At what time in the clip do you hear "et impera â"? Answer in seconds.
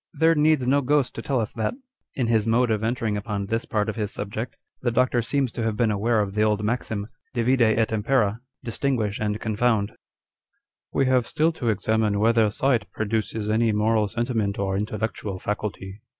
7.61-8.45